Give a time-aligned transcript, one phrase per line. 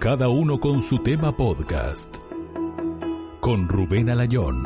[0.00, 2.06] Cada uno con su tema podcast.
[3.38, 4.64] Con Rubén Alayón.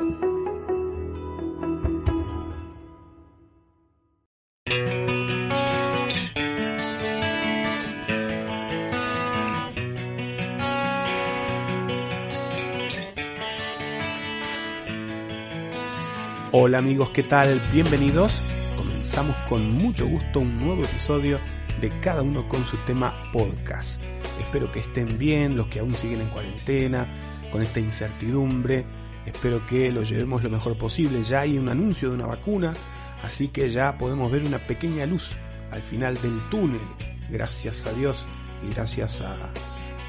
[16.52, 17.60] Hola amigos, ¿qué tal?
[17.72, 18.40] Bienvenidos.
[18.76, 21.40] Comenzamos con mucho gusto un nuevo episodio
[21.80, 24.03] de Cada uno con su tema podcast.
[24.40, 27.06] Espero que estén bien los que aún siguen en cuarentena,
[27.50, 28.84] con esta incertidumbre.
[29.26, 31.22] Espero que lo llevemos lo mejor posible.
[31.22, 32.74] Ya hay un anuncio de una vacuna,
[33.22, 35.36] así que ya podemos ver una pequeña luz
[35.70, 36.80] al final del túnel.
[37.30, 38.26] Gracias a Dios
[38.68, 39.34] y gracias a,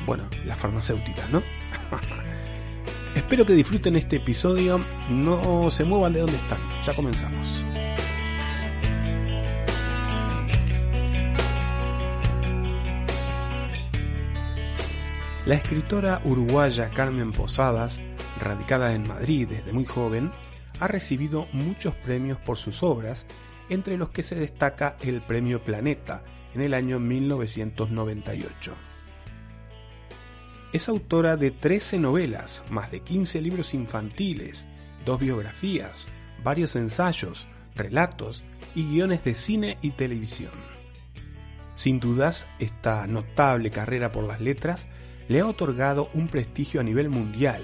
[0.05, 1.42] bueno, la farmacéutica, ¿no?
[3.16, 4.80] Espero que disfruten este episodio.
[5.09, 6.59] No se muevan de donde están.
[6.86, 7.64] Ya comenzamos.
[15.45, 18.00] La escritora uruguaya Carmen Posadas,
[18.42, 20.31] radicada en Madrid desde muy joven,
[20.80, 23.28] ha recibido muchos premios por sus obras,
[23.70, 26.23] entre los que se destaca el Premio Planeta
[26.55, 28.73] en el año 1998.
[30.73, 34.66] Es autora de 13 novelas, más de 15 libros infantiles,
[35.05, 36.08] dos biografías,
[36.44, 40.53] varios ensayos, relatos y guiones de cine y televisión.
[41.75, 44.88] Sin dudas, esta notable carrera por las letras
[45.28, 47.62] le ha otorgado un prestigio a nivel mundial,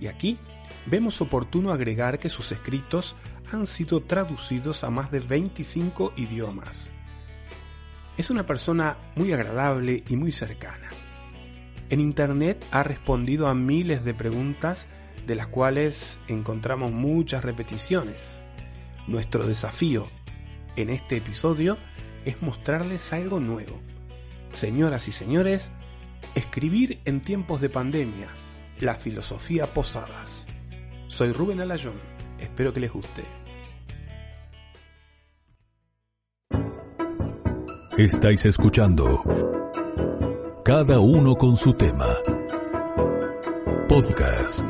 [0.00, 0.38] y aquí
[0.86, 3.16] vemos oportuno agregar que sus escritos
[3.52, 6.90] han sido traducidos a más de 25 idiomas.
[8.16, 10.88] Es una persona muy agradable y muy cercana.
[11.90, 14.86] En Internet ha respondido a miles de preguntas
[15.26, 18.42] de las cuales encontramos muchas repeticiones.
[19.06, 20.08] Nuestro desafío
[20.76, 21.76] en este episodio
[22.24, 23.80] es mostrarles algo nuevo.
[24.52, 25.70] Señoras y señores,
[26.34, 28.28] escribir en tiempos de pandemia,
[28.80, 30.46] la filosofía Posadas.
[31.08, 32.00] Soy Rubén Alayón,
[32.38, 33.24] espero que les guste.
[37.98, 39.22] Estáis escuchando
[40.64, 42.06] cada uno con su tema.
[43.88, 44.64] Podcast.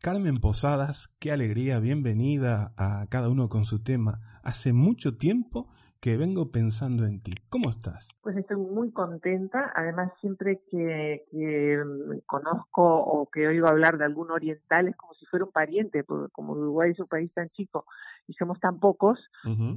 [0.00, 4.40] Carmen Posadas, qué alegría, bienvenida a cada uno con su tema.
[4.42, 5.68] Hace mucho tiempo
[6.00, 7.34] que vengo pensando en ti.
[7.50, 8.08] ¿Cómo estás?
[8.22, 9.70] Pues estoy muy contenta.
[9.74, 11.82] Además, siempre que, que
[12.26, 16.32] conozco o que oigo hablar de algún oriental es como si fuera un pariente, porque
[16.32, 17.84] como Uruguay es un país tan chico
[18.26, 19.18] y somos tan pocos,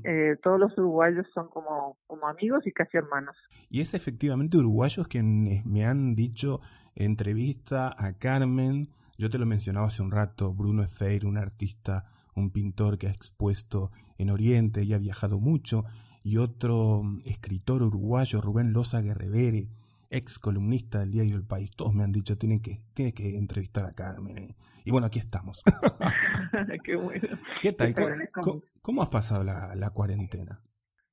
[0.03, 3.35] eh, todos los uruguayos son como, como amigos y casi hermanos.
[3.69, 6.61] Y es efectivamente uruguayos quienes me han dicho
[6.95, 12.05] entrevista a Carmen, yo te lo mencionaba hace un rato, Bruno Efeir, un artista,
[12.35, 15.85] un pintor que ha expuesto en Oriente y ha viajado mucho,
[16.23, 19.67] y otro escritor uruguayo, Rubén Loza Guerrevere,
[20.09, 21.71] ex columnista del diario El País.
[21.75, 24.37] Todos me han dicho, tienen que, tienes que entrevistar a Carmen.
[24.37, 24.55] ¿eh?
[24.85, 25.61] Y bueno, aquí estamos.
[26.83, 27.37] Qué bueno.
[27.61, 27.93] ¿Qué tal?
[28.31, 30.61] ¿Cómo, ¿Cómo, has pasado la, la cuarentena?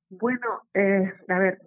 [0.09, 1.61] Bueno, eh, a ver,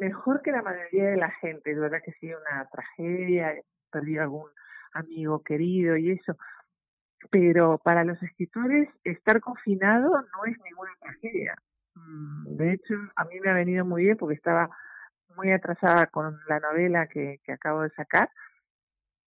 [0.00, 1.70] mejor que la mayoría de la gente.
[1.70, 3.54] Es verdad que ha sido una tragedia,
[3.90, 4.48] perdí algún
[4.92, 6.36] amigo querido y eso.
[7.30, 11.54] Pero para los escritores, estar confinado no es ninguna tragedia.
[12.06, 14.70] Mm, de hecho, a mí me ha venido muy bien porque estaba
[15.36, 18.30] muy atrasada con la novela que, que acabo de sacar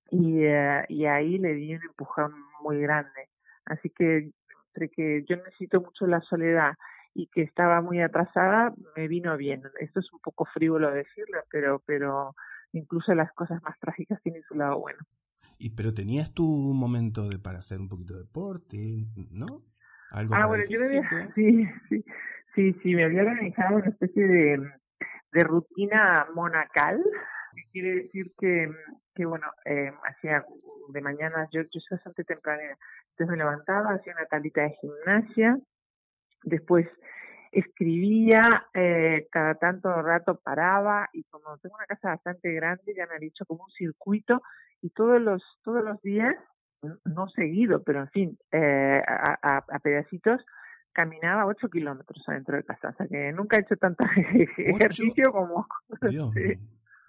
[0.10, 3.30] y, eh, y ahí le di un empujón muy grande.
[3.66, 4.32] Así que
[4.68, 6.74] entre que yo necesito mucho la soledad
[7.14, 9.64] y que estaba muy atrasada, me vino bien.
[9.80, 12.36] Esto es un poco frívolo decirlo, pero, pero
[12.74, 15.00] incluso las cosas más trágicas tienen su lado bueno.
[15.58, 19.64] Y pero tenías tu momento de para hacer un poquito de deporte, ¿no?
[20.12, 21.02] ¿Algo ah, bueno, yo me había,
[21.36, 22.06] sí, sí,
[22.58, 24.58] sí, sí, me había organizado una especie de,
[25.32, 27.00] de rutina monacal,
[27.72, 28.68] quiere decir que,
[29.14, 30.44] que bueno, eh, hacía
[30.90, 32.64] de mañana, yo, yo soy bastante temprana,
[33.12, 35.60] entonces me levantaba, hacía una tablita de gimnasia,
[36.44, 36.88] después
[37.52, 38.42] escribía,
[38.74, 43.20] eh, cada tanto rato paraba y como tengo una casa bastante grande, ya me ha
[43.20, 44.42] dicho como un circuito
[44.82, 46.36] y todos los, todos los días,
[47.06, 50.44] no seguido, pero en fin, eh, a, a, pedacitos,
[50.98, 54.04] caminaba ocho kilómetros adentro de casa, o sea que nunca he hecho tanto
[54.58, 55.68] ejercicio como...
[56.10, 56.58] Dios sí.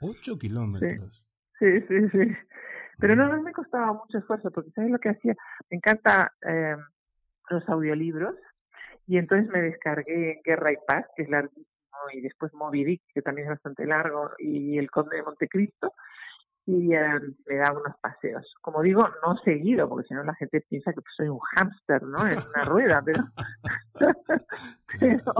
[0.02, 1.24] ocho kilómetros.
[1.58, 2.36] Sí, sí, sí.
[2.98, 5.34] Pero no, no me costaba mucho esfuerzo, porque ¿sabes lo que hacía?
[5.70, 6.76] Me encanta eh,
[7.48, 8.36] los audiolibros,
[9.06, 11.64] y entonces me descargué Guerra y Paz, que es larguísimo,
[12.12, 15.94] y después Moby Dick, que también es bastante largo, y El Conde de Montecristo,
[16.68, 18.44] y eh, me da unos paseos.
[18.60, 22.26] Como digo, no seguido, porque si no la gente piensa que soy un hámster, ¿no?
[22.28, 23.24] En una rueda, pero,
[25.00, 25.32] pero,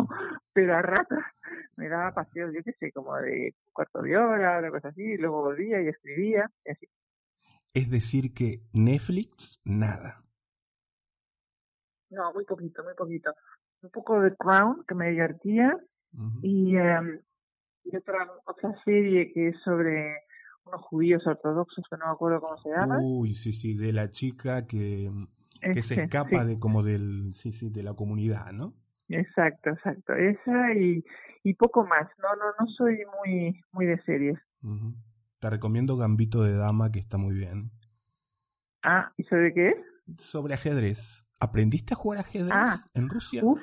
[0.54, 1.19] pero a ratos,
[1.76, 5.42] me daba paseos, yo qué sé, como de cuarto de hora, una cosa así, luego
[5.42, 6.88] volvía y escribía, y así.
[7.74, 10.24] Es decir, que Netflix, nada.
[12.08, 13.34] No, muy poquito, muy poquito.
[13.82, 15.78] Un poco de Crown, que me divertía,
[16.40, 17.20] y, eh,
[17.84, 20.16] y otra, otra serie que es sobre
[20.69, 22.99] unos judíos ortodoxos que no me acuerdo cómo se llama.
[23.00, 25.11] Uy, sí, sí, de la chica que,
[25.61, 28.75] que se escapa de como del, sí, sí, de la comunidad, ¿no?
[29.09, 30.15] Exacto, exacto.
[30.15, 31.05] Esa y,
[31.43, 32.09] y poco más.
[32.23, 34.38] No, no, no soy muy, muy de series.
[35.38, 37.70] Te recomiendo Gambito de Dama, que está muy bien.
[38.82, 39.76] Ah, ¿y sobre qué es?
[40.19, 41.25] Sobre ajedrez.
[41.41, 43.43] ¿Aprendiste a jugar ajedrez ah, en Rusia?
[43.44, 43.61] Uf.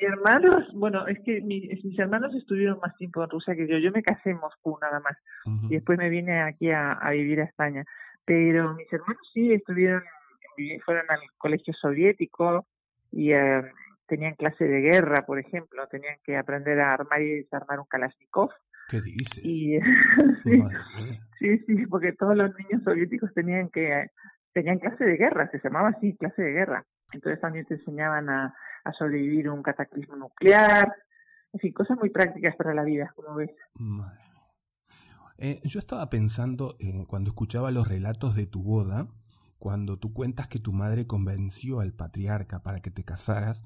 [0.00, 3.78] Mi hermanos, bueno, es que mis, mis, hermanos estuvieron más tiempo en Rusia que yo.
[3.78, 5.16] Yo me casé en Moscú nada más.
[5.70, 7.84] Y después me vine aquí a, a, vivir a España.
[8.24, 10.02] Pero mis hermanos sí estuvieron,
[10.84, 12.66] fueron al colegio soviético
[13.12, 13.62] y eh,
[14.06, 15.86] tenían clase de guerra, por ejemplo.
[15.88, 18.50] Tenían que aprender a armar y desarmar un Kalashnikov.
[18.88, 19.44] ¿Qué dices?
[19.44, 19.78] Y,
[21.38, 24.06] sí, sí, porque todos los niños soviéticos tenían que
[24.52, 26.84] tenían clase de guerra, se llamaba así, clase de guerra.
[27.12, 28.54] Entonces también te enseñaban a,
[28.84, 30.92] a sobrevivir un cataclismo nuclear,
[31.52, 33.50] en fin, cosas muy prácticas para la vida, como ves.
[35.38, 39.08] Eh, yo estaba pensando, eh, cuando escuchaba los relatos de tu boda,
[39.58, 43.64] cuando tú cuentas que tu madre convenció al patriarca para que te casaras,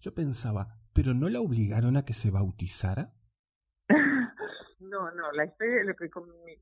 [0.00, 3.12] yo pensaba, ¿pero no la obligaron a que se bautizara?
[4.80, 6.10] no, no, la historia, lo que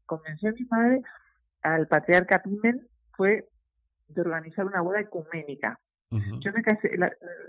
[0.05, 1.03] convenció a mi madre
[1.63, 3.49] al patriarca Pimen fue
[4.09, 5.81] de organizar una boda ecuménica.
[6.11, 6.97] Yo me casé,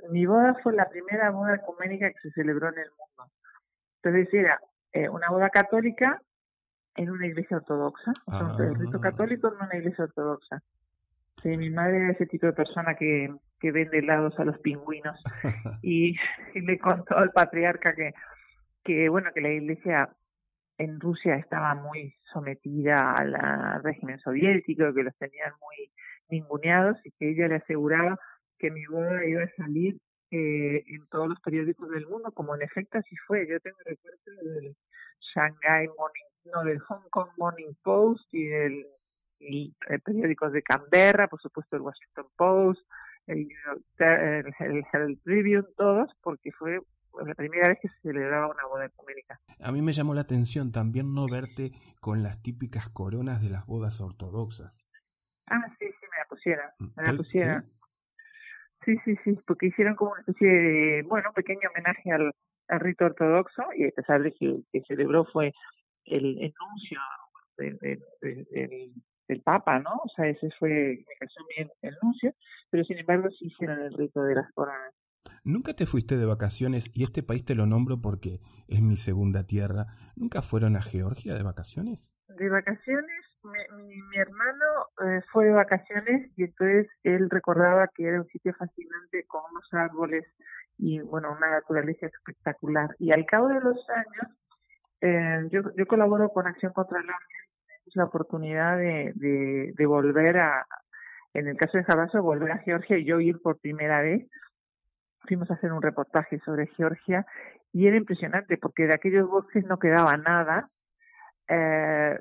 [0.09, 3.31] mi boda fue la primera boda ecuménica que se celebró en el mundo.
[4.01, 4.59] Entonces era
[4.93, 6.21] eh, una boda católica
[6.95, 9.01] en una iglesia ortodoxa, o sea, el rito ah.
[9.01, 10.63] católico en una iglesia ortodoxa.
[11.43, 15.21] Sí, mi madre era ese tipo de persona que, que vende helados a los pingüinos
[15.83, 16.15] y,
[16.55, 18.13] le contó al patriarca que,
[18.83, 20.09] que, bueno, que la iglesia
[20.79, 25.91] en Rusia estaba muy sometida al régimen soviético, que los tenían muy
[26.29, 28.19] ninguneados y que ella le aseguraba
[28.57, 29.97] que mi boda iba a salir
[30.31, 33.47] eh, en todos los periódicos del mundo, como en efecto así fue.
[33.47, 34.75] Yo tengo recuerdo del
[35.33, 38.85] Shanghai Morning, no, del Hong Kong Morning Post y del
[39.39, 42.81] y, eh, periódicos de Canberra, por supuesto el Washington Post,
[43.27, 43.47] el,
[43.99, 46.79] el, el Tribune, todos, porque fue
[47.25, 49.39] la primera vez que se celebraba una boda ecuménica.
[49.59, 53.65] A mí me llamó la atención también no verte con las típicas coronas de las
[53.65, 54.73] bodas ortodoxas.
[55.47, 56.65] Ah, sí, sí, me la pusieron,
[56.95, 57.76] me la pusieron.
[58.87, 62.31] Sí, sí, sí, porque hicieron como una especie de, bueno, pequeño homenaje al,
[62.69, 65.53] al rito ortodoxo y a pesar de que que celebró fue
[66.05, 66.99] el enuncio
[67.57, 68.93] del, del,
[69.27, 69.91] del, Papa, ¿no?
[69.91, 72.33] O sea, ese fue, me el anuncio,
[72.69, 74.93] pero sin embargo sí hicieron el rito de las coronas.
[75.43, 76.89] ¿Nunca te fuiste de vacaciones?
[76.93, 79.87] Y este país te lo nombro porque es mi segunda tierra.
[80.15, 82.15] ¿Nunca fueron a Georgia de vacaciones?
[82.29, 84.65] De vacaciones mi, mi, hermano
[85.05, 89.67] eh, fue de vacaciones y entonces él recordaba que era un sitio fascinante con unos
[89.73, 90.25] árboles
[90.77, 92.95] y bueno, una naturaleza espectacular.
[92.99, 94.37] Y al cabo de los años,
[95.01, 97.37] eh, yo, yo colaboro con Acción contra el Hambre,
[97.93, 100.65] la oportunidad de, de, de volver a,
[101.33, 104.27] en el caso de Jabaso, volver a Georgia y yo ir por primera vez.
[105.27, 107.25] Fuimos a hacer un reportaje sobre Georgia
[107.73, 110.69] y era impresionante porque de aquellos bosques no quedaba nada.
[111.47, 112.19] Eh,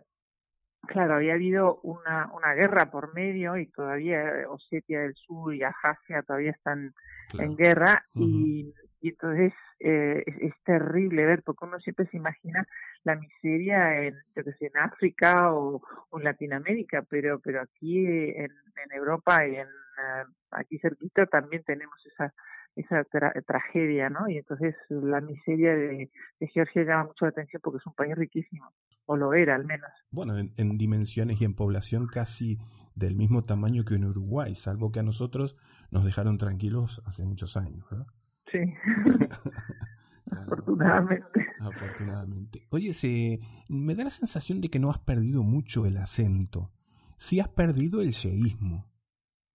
[0.86, 6.22] claro, había habido una, una guerra por medio y todavía Osetia del Sur y Ajasia
[6.22, 6.94] todavía están
[7.38, 12.66] en guerra y, y, entonces eh, es, terrible ver porque uno siempre se imagina
[13.04, 18.50] la miseria en, yo que sé, en África o, en Latinoamérica, pero pero aquí en,
[18.50, 22.32] en Europa y en eh, aquí cerquita también tenemos esa
[22.76, 23.04] esa
[23.46, 24.28] tragedia, ¿no?
[24.28, 28.14] Y entonces la miseria de, de, Georgia llama mucho la atención porque es un país
[28.14, 28.70] riquísimo,
[29.06, 29.90] o lo era al menos.
[30.10, 32.58] Bueno, en, dimensiones y en población casi
[32.94, 35.56] del mismo tamaño que en Uruguay, salvo que a nosotros
[35.90, 38.06] nos dejaron tranquilos hace muchos años, ¿verdad?
[38.50, 38.58] Sí.
[40.30, 41.46] Afortunadamente.
[41.60, 42.66] Afortunadamente.
[42.70, 46.72] Oye, se, me da la sensación de que no has perdido mucho el acento.
[47.16, 48.90] Sí has perdido el yeísmo,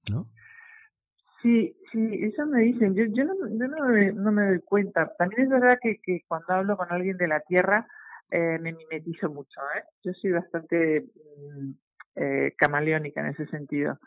[0.09, 0.29] ¿no?
[1.41, 2.95] Sí, sí, eso me dicen.
[2.95, 5.11] Yo, yo, no, yo no, me, no me doy cuenta.
[5.17, 7.87] También es verdad que, que cuando hablo con alguien de la Tierra
[8.31, 9.59] eh, me mimetizo mucho.
[9.77, 9.83] ¿eh?
[10.03, 11.71] Yo soy bastante mm,
[12.15, 13.99] eh, camaleónica en ese sentido.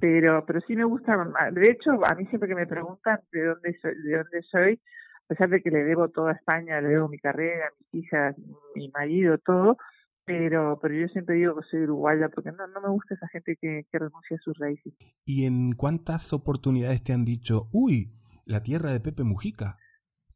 [0.00, 1.16] Pero, pero sí me gusta.
[1.52, 5.26] De hecho, a mí siempre que me preguntan de dónde soy, de dónde soy, a
[5.26, 8.36] pesar de que le debo toda España, le debo mi carrera, mis hijas,
[8.76, 9.78] mi marido, todo,
[10.24, 13.56] pero pero yo siempre digo que soy uruguaya porque no, no me gusta esa gente
[13.60, 14.92] que, que renuncia a sus raíces.
[15.24, 18.12] ¿Y en cuántas oportunidades te han dicho, uy,
[18.44, 19.76] la tierra de Pepe Mujica?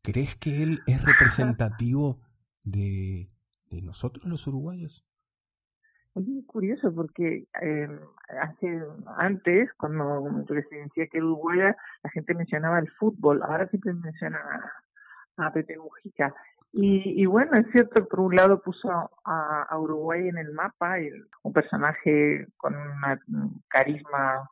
[0.03, 2.21] ¿Crees que él es representativo
[2.65, 3.31] de,
[3.71, 5.05] de nosotros los uruguayos?
[6.15, 7.89] Es curioso porque eh,
[8.41, 8.81] hace
[9.17, 14.39] antes, cuando yo decía que Uruguay, la gente mencionaba el fútbol, ahora siempre menciona
[15.37, 16.33] a, Pepe Mujica.
[16.73, 20.97] Y, y, bueno, es cierto, por un lado puso a, a Uruguay en el mapa,
[21.43, 24.49] un personaje con un carisma,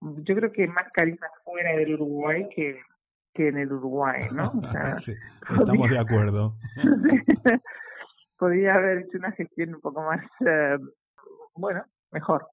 [0.00, 2.80] yo creo que más carisma fuera del Uruguay que,
[3.32, 4.52] que en el Uruguay, ¿no?
[5.60, 6.56] estamos de acuerdo.
[8.38, 10.76] podría haber hecho una gestión un poco más, eh,
[11.54, 12.48] bueno, mejor.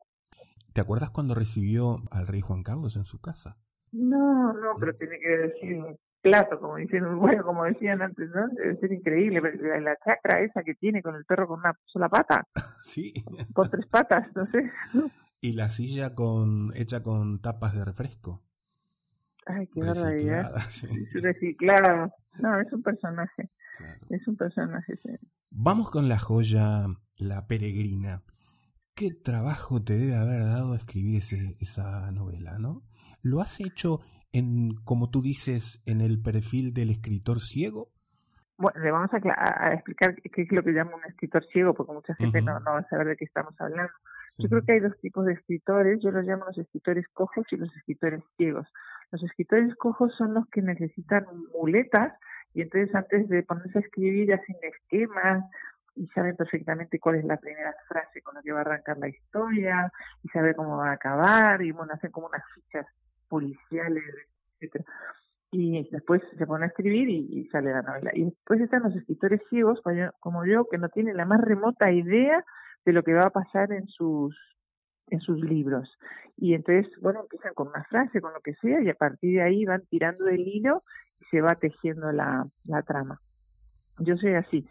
[0.74, 3.58] ¿Te acuerdas cuando recibió al rey Juan Carlos en su casa?
[3.92, 8.48] No, no, pero tiene que decir un plato, como dicen bueno, como decían antes, ¿no?
[8.50, 9.42] Debe ser increíble,
[9.82, 12.46] la chacra esa que tiene con el perro con una sola pata.
[12.84, 13.12] sí.
[13.54, 14.72] Con tres patas, no sé.
[15.42, 18.44] Y la silla con hecha con tapas de refresco.
[19.50, 20.54] Ay, qué barbaridad.
[20.70, 20.88] Sí.
[21.14, 22.14] Reciclada.
[22.40, 23.50] No, es un personaje.
[24.10, 25.10] Es un personaje, sí.
[25.50, 26.86] Vamos con la joya
[27.18, 28.22] La Peregrina.
[28.94, 32.84] ¿Qué trabajo te debe haber dado escribir ese, esa novela, no?
[33.24, 34.02] ¿Lo has hecho
[34.32, 37.90] en, como tú dices, en el perfil del escritor ciego?
[38.58, 42.14] Bueno, le vamos a, explicar qué es lo que llama un escritor ciego, porque mucha
[42.16, 43.92] gente no, no va a saber de qué estamos hablando.
[44.38, 47.58] Yo creo que hay dos tipos de escritores, yo los llamo los escritores cojos y
[47.58, 48.68] los escritores ciegos.
[49.12, 52.14] Los escritores cojos son los que necesitan muletas
[52.54, 55.44] y entonces antes de ponerse a escribir hacen esquemas
[55.96, 59.10] y saben perfectamente cuál es la primera frase con la que va a arrancar la
[59.10, 59.92] historia
[60.24, 62.86] y saben cómo va a acabar y bueno, hacen como unas fichas
[63.28, 64.04] policiales,
[64.54, 64.86] etcétera
[65.52, 68.12] y después se pone a escribir y, sale la novela.
[68.14, 69.82] Y después están los escritores ciegos,
[70.20, 72.44] como yo, que no tienen la más remota idea
[72.86, 74.36] de lo que va a pasar en sus
[75.12, 75.90] en sus libros.
[76.38, 79.42] Y entonces, bueno, empiezan con una frase, con lo que sea, y a partir de
[79.42, 80.84] ahí van tirando el hilo
[81.20, 83.20] y se va tejiendo la, la trama.
[84.00, 84.68] Yo soy así.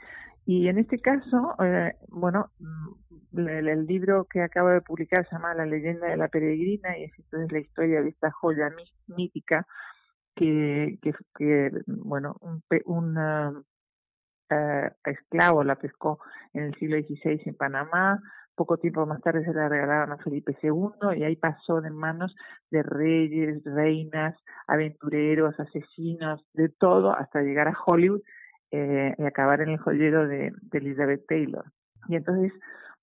[0.47, 5.55] Y en este caso, eh, bueno, mm, el, libro que acabo de publicar se llama
[5.55, 8.71] La leyenda de la peregrina y es entonces la historia de esta joya
[9.07, 9.67] mítica
[10.35, 13.65] que, que, que bueno, un, un
[14.51, 16.19] uh, esclavo la pescó
[16.55, 18.21] en el siglo XVI en Panamá,
[18.59, 22.35] poco tiempo más tarde se la regalaron a Felipe II y ahí pasó de manos
[22.71, 24.35] de reyes, reinas,
[24.67, 28.21] aventureros, asesinos, de todo, hasta llegar a Hollywood
[28.73, 31.65] eh, y acabar en el joyero de, Elizabeth Taylor.
[32.09, 32.53] Y entonces,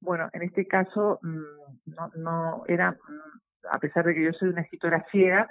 [0.01, 4.61] bueno, en este caso mm, no, era, mm, a pesar de que yo soy una
[4.61, 5.47] escritora ciega,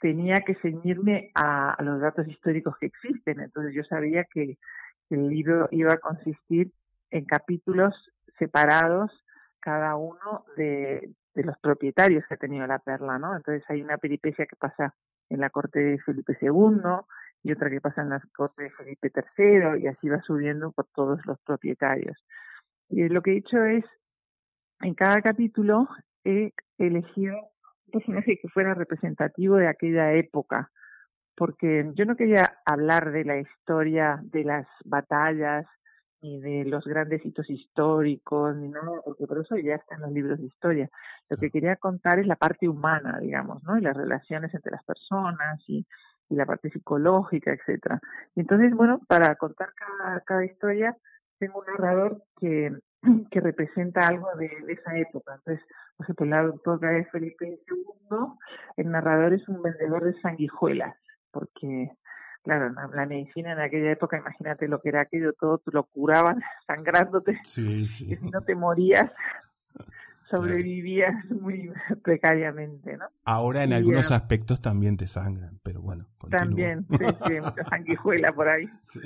[0.00, 3.40] tenía que ceñirme a, los datos históricos que existen.
[3.40, 4.58] Entonces yo sabía que
[5.10, 6.72] el libro iba a consistir
[7.10, 7.94] en capítulos
[8.38, 9.10] separados
[9.60, 13.34] cada uno de, los propietarios que ha tenido la perla, ¿no?
[13.34, 14.94] Entonces hay una peripecia que pasa
[15.30, 16.80] en la corte de Felipe II
[17.42, 20.86] y otra que pasa en la corte de Felipe III y así va subiendo por
[20.94, 22.16] todos los propietarios.
[22.88, 23.84] Y lo que he hecho es,
[24.80, 25.88] en cada capítulo
[26.24, 27.36] he elegido
[27.86, 30.70] un personaje que fuera representativo de aquella época,
[31.36, 35.66] porque yo no quería hablar de la historia de las batallas
[36.22, 40.12] ni de los grandes hitos históricos, ni nada, porque por eso ya está en los
[40.12, 40.88] libros de historia.
[41.28, 43.76] Lo que quería contar es la parte humana, digamos, ¿no?
[43.76, 45.86] Y las relaciones entre las personas y,
[46.30, 48.00] y la parte psicológica, etcétera.
[48.34, 50.96] Y entonces, bueno, para contar cada, cada historia,
[51.38, 52.72] tengo un narrador que,
[53.30, 55.34] que representa algo de, esa época.
[55.34, 55.64] Entonces,
[55.96, 58.18] por ejemplo, la doctora es Felipe II,
[58.76, 60.96] el narrador es un vendedor de sanguijuelas,
[61.34, 61.90] porque
[62.44, 67.40] claro, la, medicina en aquella época, imagínate lo que era aquello, todo lo curaban sangrándote,
[67.44, 68.08] sí, sí.
[68.08, 69.10] que si no te morías,
[70.30, 71.72] sobrevivías muy
[72.04, 73.06] precariamente, ¿no?
[73.24, 76.06] Ahora en algunos aspectos también te sangran, pero bueno.
[76.30, 78.68] También, sí, sí, mucha sanguijuela por ahí.
[78.84, 79.00] Sí,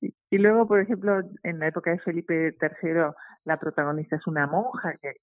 [0.00, 3.12] y, y, luego, por ejemplo, en la época de Felipe III,
[3.44, 5.14] la protagonista es una monja que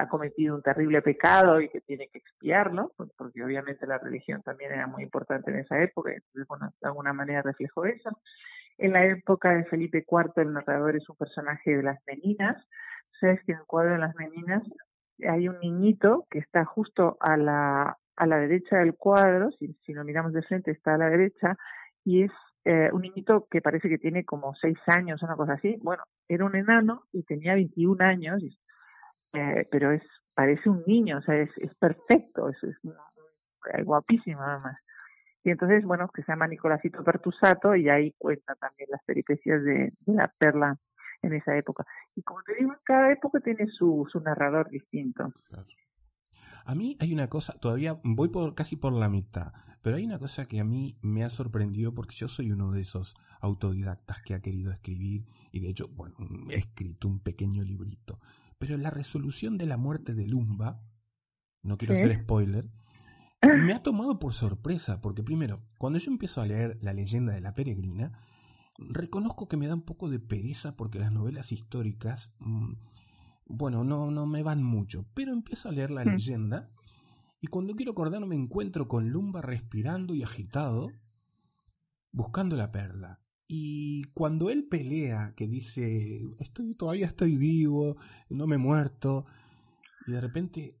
[0.00, 4.72] ha cometido un terrible pecado y que tiene que expiarlo, porque obviamente la religión también
[4.72, 8.10] era muy importante en esa época, entonces, bueno, de alguna manera reflejó eso.
[8.78, 12.56] En la época de Felipe IV, el narrador es un personaje de las meninas.
[13.20, 14.62] Sabes que en el cuadro de las meninas
[15.28, 19.92] hay un niñito que está justo a la, a la derecha del cuadro, si, si
[19.92, 21.56] lo miramos de frente está a la derecha,
[22.04, 22.32] y es
[22.64, 25.76] eh, un niñito que parece que tiene como seis años, una cosa así.
[25.82, 28.58] Bueno, era un enano y tenía 21 años, y
[29.32, 30.02] eh, pero es
[30.34, 32.76] parece un niño, o sea, es, es perfecto, es, es,
[33.84, 34.78] guapísimo además.
[35.44, 39.92] Y entonces, bueno, que se llama Nicolásito Pertusato y ahí cuenta también las peripecias de,
[40.06, 40.78] la perla
[41.22, 41.84] en esa época.
[42.14, 45.32] Y como te digo, cada época tiene su, su narrador distinto.
[46.64, 50.18] A mí hay una cosa, todavía voy por casi por la mitad, pero hay una
[50.18, 54.34] cosa que a mí me ha sorprendido porque yo soy uno de esos autodidactas que
[54.34, 56.16] ha querido escribir y de hecho, bueno,
[56.50, 58.20] he escrito un pequeño librito.
[58.60, 60.82] Pero la resolución de la muerte de Lumba,
[61.62, 62.68] no quiero hacer spoiler,
[63.64, 67.40] me ha tomado por sorpresa, porque primero, cuando yo empiezo a leer la leyenda de
[67.40, 68.12] la peregrina,
[68.78, 72.74] reconozco que me da un poco de pereza porque las novelas históricas, mm,
[73.46, 76.08] bueno, no, no me van mucho, pero empiezo a leer la hmm.
[76.08, 76.70] leyenda
[77.40, 80.90] y cuando quiero acordarme me encuentro con Lumba respirando y agitado,
[82.12, 83.19] buscando la perla.
[83.52, 87.96] Y cuando él pelea, que dice, estoy, todavía estoy vivo,
[88.28, 89.26] no me he muerto,
[90.06, 90.78] y de repente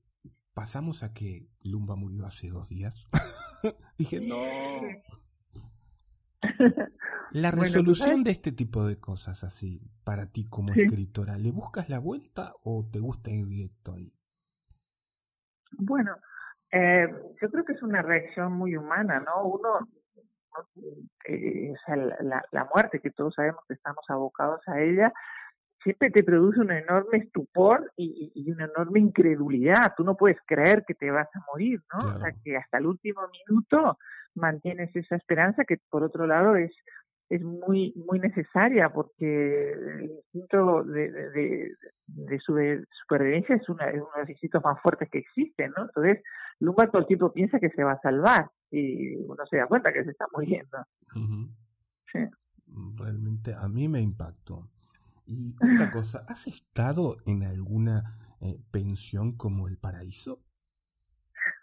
[0.54, 3.08] pasamos a que Lumba murió hace dos días.
[3.98, 4.36] Dije, no.
[7.32, 11.98] La resolución de este tipo de cosas así, para ti como escritora, ¿le buscas la
[11.98, 14.14] vuelta o te gusta ir directo ahí?
[15.72, 16.14] Bueno,
[16.70, 17.08] eh,
[17.42, 19.42] yo creo que es una reacción muy humana, ¿no?
[19.44, 19.88] Uno,
[21.24, 25.12] eh, o sea, la, la, muerte, que todos sabemos que estamos abocados a ella,
[25.82, 29.94] siempre te produce un enorme estupor y, y, una enorme incredulidad.
[29.96, 32.16] Tú no puedes creer que te vas a morir, ¿no?
[32.16, 33.98] O sea, que hasta el último minuto
[34.34, 36.72] mantienes esa esperanza que, por otro lado, es
[37.30, 41.76] es muy muy necesaria porque el instinto de, de,
[42.08, 45.84] de, supervivencia es, una, uno de los instintos más fuertes que existen, ¿no?
[45.84, 46.22] Entonces,
[46.58, 49.92] Lumba todo el tiempo piensa que se va a salvar y uno se da cuenta
[49.92, 50.78] que se está muriendo.
[52.12, 52.18] sí.
[52.96, 54.68] Realmente a mí me impactó.
[55.26, 60.40] Y otra cosa, ¿has estado en alguna eh, pensión como el paraíso?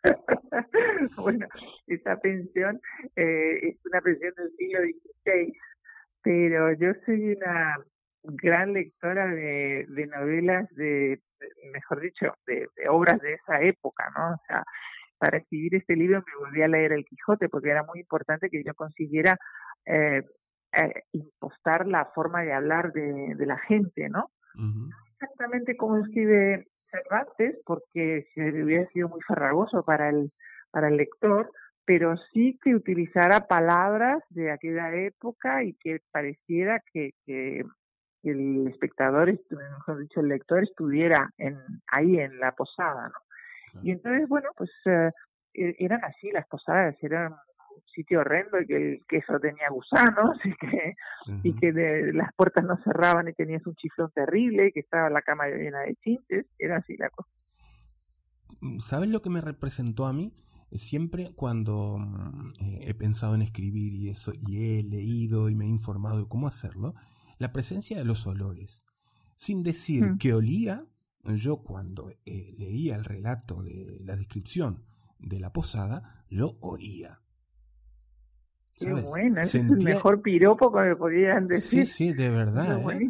[1.18, 1.48] bueno,
[1.88, 2.80] esa pensión
[3.16, 5.54] eh, es una pensión del siglo XVI,
[6.22, 7.78] pero yo soy una
[8.24, 11.20] gran lectora de, de novelas, de,
[11.72, 14.34] mejor dicho, de, obras de esa época, ¿no?
[14.34, 14.64] O sea,
[15.18, 18.64] para escribir este libro me volví a leer El Quijote porque era muy importante que
[18.64, 19.38] yo consiguiera
[19.86, 20.22] eh,
[20.74, 24.30] eh, impostar la forma de hablar de, de la gente, ¿no?
[25.14, 26.68] Exactamente como escribe
[27.02, 30.32] Cervantes, porque hubiera sido muy farragoso para el,
[30.72, 31.52] para el lector,
[31.86, 37.64] pero sí que utilizara palabras de aquella época y que pareciera que, que,
[38.24, 41.58] el espectador, mejor dicho, el lector estuviera en,
[41.88, 43.82] ahí en la posada, ¿no?
[43.84, 45.12] Y entonces, bueno, pues eh,
[45.54, 47.36] e, eran así las posadas, eran
[47.94, 50.96] sitio horrendo y que el queso tenía gusanos y que,
[51.44, 51.72] y que
[52.14, 55.82] las puertas no cerraban y tenías un chiflón terrible y que estaba la cama llena
[55.82, 57.30] de chinches, era así la cosa.
[58.80, 60.34] ¿Sabes lo que me representó a mí?
[60.72, 65.66] Siempre cuando mm, eh, he pensado en escribir y eso, y he leído y me
[65.66, 66.96] he informado de cómo hacerlo,
[67.38, 68.84] la presencia de los olores.
[69.38, 70.18] Sin decir mm.
[70.18, 70.86] que olía,
[71.36, 74.84] yo cuando eh, leía el relato de la descripción
[75.20, 77.22] de la posada, yo olía.
[78.80, 81.88] Qué bueno, es el mejor piropo que me podían decir.
[81.88, 82.80] Sí, sí, de verdad.
[82.92, 83.10] ¿eh?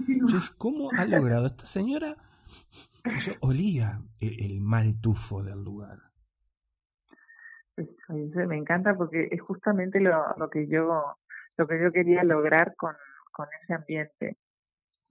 [0.58, 2.16] ¿Cómo ha logrado esta señora?
[3.20, 5.98] Yo olía el, mal tufo del lugar.
[8.08, 11.18] me encanta porque es justamente lo, lo que yo
[11.58, 12.94] lo que yo quería lograr con,
[13.32, 14.38] con ese ambiente,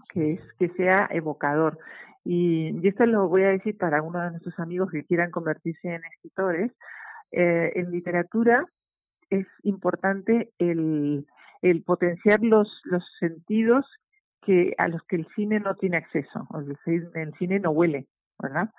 [0.09, 1.79] que es que sea evocador.
[2.25, 5.89] Y, y esto lo voy a decir para uno de nuestros amigos que quieran convertirse
[5.89, 6.73] en escritores.
[7.33, 8.65] Eh, en literatura
[9.31, 11.27] es importante el,
[11.63, 13.87] el potenciar los, los sentidos
[14.43, 16.47] que a los que el cine no tiene acceso.
[16.61, 18.07] Es decir, el cine no huele,
[18.39, 18.71] ¿verdad?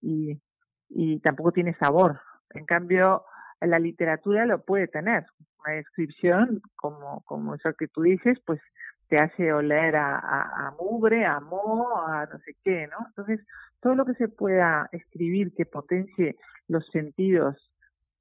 [0.00, 0.40] Y,
[0.88, 2.20] y tampoco tiene sabor.
[2.50, 3.24] En cambio,
[3.60, 5.26] la literatura lo puede tener.
[5.64, 8.60] Una descripción, como, como eso que tú dices, pues
[9.08, 13.04] te hace oler a, a, a mugre, a moho, a no sé qué, ¿no?
[13.08, 13.40] Entonces,
[13.80, 16.36] todo lo que se pueda escribir que potencie
[16.68, 17.69] los sentidos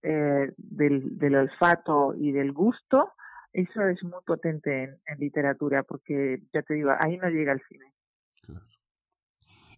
[0.01, 3.13] eh, del, del, olfato y del gusto,
[3.51, 7.93] eso es muy potente en, literatura, porque ya te digo, ahí no llega el cine.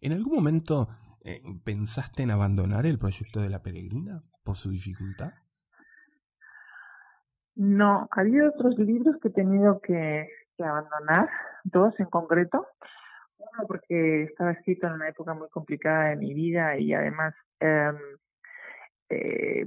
[0.01, 0.89] ¿En algún momento
[1.23, 5.33] eh, pensaste en abandonar el proyecto de la peregrina por su dificultad?
[7.55, 11.29] No, había otros libros que he tenido que, abandonar,
[11.63, 12.67] dos en concreto.
[13.37, 17.91] Uno porque estaba escrito en una época muy complicada de mi vida y además eh,
[19.11, 19.65] eh,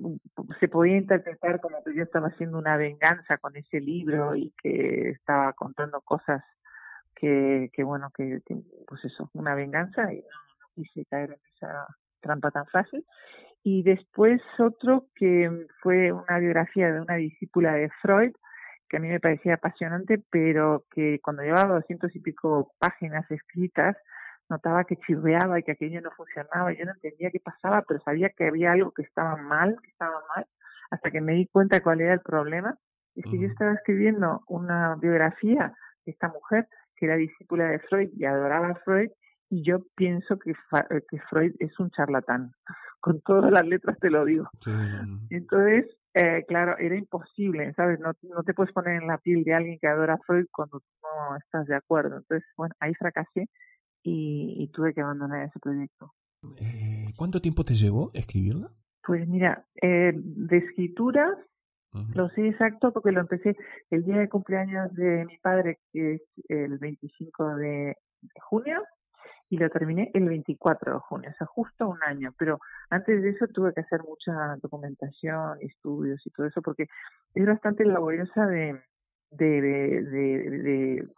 [0.58, 5.10] se podía interpretar como que yo estaba haciendo una venganza con ese libro y que
[5.10, 6.42] estaba contando cosas
[7.14, 8.40] que, bueno, que,
[8.86, 11.86] pues eso, una venganza y no, quise caer en esa
[12.20, 13.04] trampa tan fácil.
[13.62, 18.32] Y después otro que fue una biografía de una discípula de Freud,
[18.88, 23.96] que a mí me parecía apasionante, pero que cuando llevaba doscientos y pico páginas escritas,
[24.48, 26.72] notaba que chirreaba y que aquello no funcionaba.
[26.72, 30.22] Yo no entendía qué pasaba, pero sabía que había algo que estaba mal, que estaba
[30.34, 30.46] mal,
[30.90, 32.76] hasta que me di cuenta cuál era el problema.
[33.14, 35.72] Es que yo estaba escribiendo una biografía
[36.04, 39.10] de esta mujer que era discípula de Freud y adoraba a Freud,
[39.50, 40.52] y yo pienso que,
[41.08, 42.52] que Freud es un charlatán.
[43.00, 44.48] Con todas las letras te lo digo.
[45.28, 48.00] Entonces, eh, claro, era imposible, ¿sabes?
[48.00, 50.80] No, no te puedes poner en la piel de alguien que adora a Freud cuando
[51.02, 52.16] no estás de acuerdo.
[52.16, 53.48] Entonces, bueno, ahí fracasé
[54.04, 56.12] y, tuve que abandonar ese proyecto.
[56.58, 58.68] Eh, ¿Cuánto tiempo te llevó escribirla?
[59.02, 61.36] Pues mira, eh, de escritura
[62.14, 63.56] lo sé exacto porque lo empecé
[63.90, 67.96] el día de cumpleaños de mi padre, que es el 25 de,
[68.40, 68.82] junio,
[69.48, 72.34] y lo terminé el 24 de junio, o sea, justo un año.
[72.36, 72.58] Pero
[72.90, 76.88] antes de eso tuve que hacer mucha documentación, estudios y todo eso, porque
[77.34, 78.80] es bastante laboriosa de,
[79.30, 81.08] de, de, de,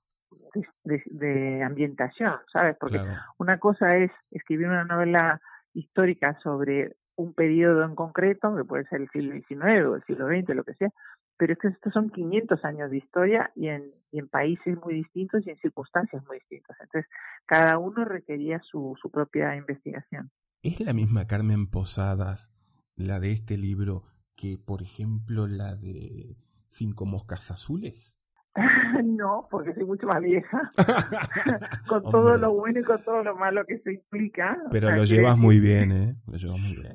[0.85, 2.77] de, ambientación, ¿sabes?
[2.79, 3.01] Porque
[3.39, 5.41] una cosa es escribir una novela
[5.75, 10.29] histórica sobre un periodo en concreto, que puede ser el siglo XIX o el siglo
[10.29, 10.91] XX, lo que sea,
[11.37, 14.95] pero es que estos son 500 años de historia y en, y en países muy
[14.95, 16.77] distintos y en circunstancias muy distintas.
[16.81, 17.11] Entonces,
[17.47, 20.31] cada uno requería su, su propia investigación.
[20.63, 22.51] ¿Es la misma Carmen Posadas,
[22.97, 26.37] la de este libro, que, por ejemplo, la de
[26.69, 28.19] Cinco Moscas Azules?
[29.05, 30.71] no, porque soy mucho más vieja.
[31.89, 34.59] con todo lo bueno y con todo lo malo que se implica.
[34.71, 36.15] Pero lo llevas muy bien, ¿eh?
[36.27, 36.93] Lo llevas muy bien.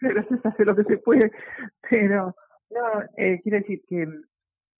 [0.00, 1.32] pero se hace lo que se puede.
[1.88, 2.34] Pero,
[2.70, 4.06] no, eh, quiero decir que,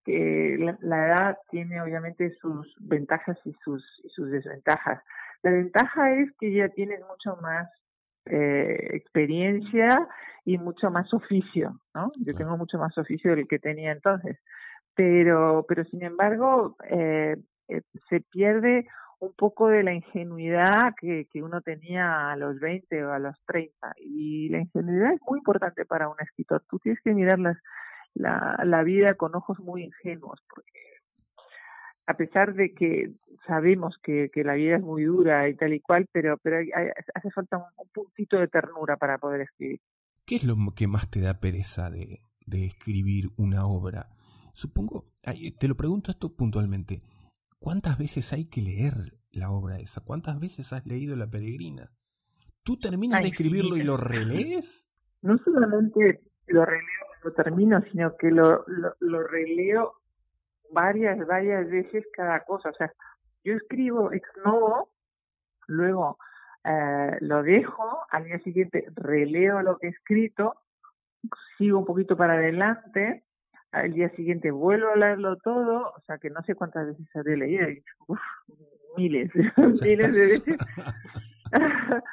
[0.05, 5.03] que la, edad tiene obviamente sus ventajas y sus, y sus desventajas.
[5.43, 7.69] La ventaja es que ya tienes mucho más
[8.27, 10.07] eh, experiencia
[10.45, 12.13] y mucho más oficio, ¿no?
[12.19, 14.39] Yo tengo mucho más oficio del que tenía entonces
[14.95, 17.37] pero, pero sin embargo eh,
[17.69, 18.87] eh, se pierde
[19.21, 23.37] un poco de la ingenuidad que, que uno tenía a los 20 o a los
[23.47, 23.95] 30.
[23.99, 26.65] Y la ingenuidad es muy importante para un escritor.
[26.69, 27.59] Tú tienes que mirar las,
[28.15, 30.81] la, la vida con ojos muy ingenuos, porque
[32.07, 33.11] a pesar de que
[33.47, 36.59] sabemos que, que la vida es muy dura y tal y cual, pero, pero
[37.15, 39.81] hace falta un, un, puntito de ternura para poder escribir.
[40.25, 44.09] ¿Qué es lo que más te da pereza de, de escribir una obra?
[44.53, 45.07] Supongo,
[45.59, 47.03] te lo pregunto esto puntualmente,
[47.59, 50.01] ¿cuántas veces hay que leer la obra esa?
[50.01, 51.91] ¿Cuántas veces has leído La Peregrina?
[52.63, 54.87] ¿Tú terminas de escribirlo y lo relees?
[55.23, 58.65] No solamente lo releo lo termino, sino que lo,
[59.01, 59.95] lo, releo
[60.71, 62.71] varias, varias veces cada cosa.
[62.71, 62.93] O sea,
[63.45, 64.91] yo escribo ex novo,
[65.67, 66.19] luego
[66.65, 70.55] eh, lo dejo, al día siguiente releo lo que he escrito,
[71.59, 73.25] sigo un poquito para adelante,
[73.73, 77.37] al día siguiente vuelvo a leerlo todo, o sea que no sé cuántas veces habré
[77.37, 77.67] leído,
[78.97, 79.31] miles,
[79.83, 80.57] miles de veces.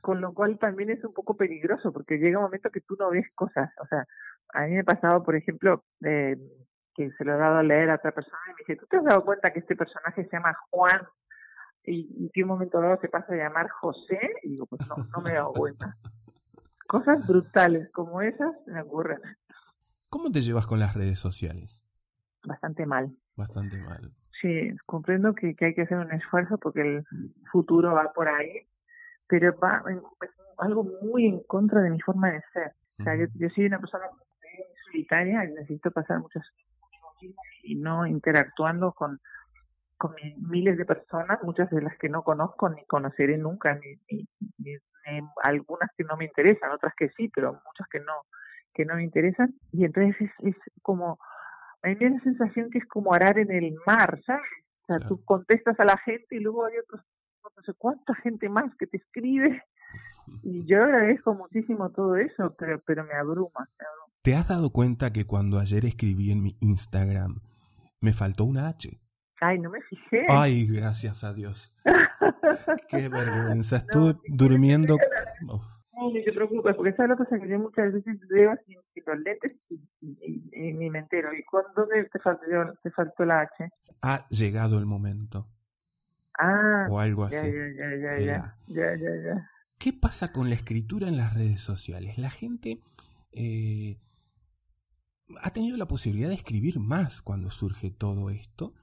[0.00, 3.10] Con lo cual también es un poco peligroso, porque llega un momento que tú no
[3.10, 3.72] ves cosas.
[3.80, 4.06] O sea,
[4.52, 6.36] a mí me ha pasado, por ejemplo, eh,
[6.94, 8.98] que se lo he dado a leer a otra persona y me dice, ¿tú te
[8.98, 11.02] has dado cuenta que este personaje se llama Juan
[11.82, 14.20] y, que un momento dado se pasa a llamar José?
[14.44, 15.96] Y digo, pues no, no me he dado cuenta.
[16.86, 19.20] Cosas brutales como esas me ocurren.
[20.16, 21.84] ¿Cómo te llevas con las redes sociales?
[22.42, 23.14] Bastante mal.
[23.36, 24.14] Bastante mal.
[24.40, 27.04] Sí, comprendo que, hay que hacer un esfuerzo porque el
[27.52, 28.66] futuro va por ahí,
[29.28, 29.82] pero va
[30.22, 32.72] es algo muy en contra de mi forma de ser.
[32.98, 34.06] O sea, yo, soy una persona
[34.86, 36.46] solitaria y necesito pasar muchas
[37.64, 39.20] y no interactuando con,
[39.98, 40.14] con
[40.48, 44.26] miles de personas, muchas de las que no conozco ni conoceré nunca, ni, ni,
[45.04, 48.14] ni algunas que no me interesan, otras que sí, pero muchas que no
[48.76, 51.18] que no me interesan y entonces es, es como
[51.82, 54.44] a mí me da la sensación que es como arar en el mar, ¿sabes?
[54.82, 57.00] O sea, tú contestas a la gente y luego hay otros,
[57.42, 59.62] no sé cuánta gente más que te escribe
[60.42, 64.12] y yo agradezco muchísimo todo eso, pero, pero me abruma, me abruma.
[64.22, 67.40] ¿Te has dado cuenta que cuando ayer escribí en mi Instagram
[68.00, 69.00] me faltó una H?
[69.40, 70.24] Ay, no me fijé.
[70.28, 71.72] Ay, gracias a Dios.
[72.88, 73.76] Qué vergüenza.
[73.76, 74.96] Estuve durmiendo.
[75.42, 75.60] No,
[76.12, 79.18] ni te preocupes, porque sabes lo que pasa que yo muchas veces veo sin, los
[79.20, 81.32] lentes y, ni me entero.
[81.32, 82.44] ¿Y cuándo te faltó,
[82.82, 83.70] te faltó la H?
[84.02, 85.46] Ha llegado el momento.
[86.38, 86.86] Ah.
[86.90, 87.36] O algo así.
[87.36, 91.60] Ya, ya, ya, ya, ya, ya, ya, ¿Qué pasa con la escritura en las redes
[91.60, 92.18] sociales?
[92.18, 92.80] La gente
[93.32, 93.98] eh,
[95.42, 98.74] ha tenido la posibilidad de escribir más cuando surge todo esto.